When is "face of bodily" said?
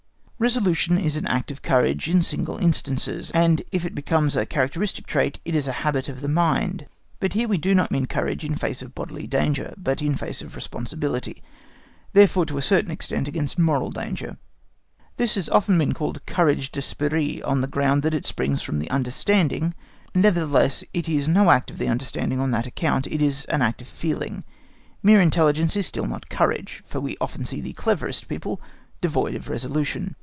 8.55-9.27